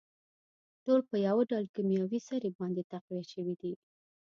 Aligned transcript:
ټول 0.83 0.99
په 1.09 1.15
يوه 1.27 1.43
ډول 1.51 1.65
کيمياوي 1.75 2.19
سرې 2.27 2.49
باندې 2.59 2.81
تقويه 2.91 3.23
شوي 3.33 3.55
دي. 3.61 3.73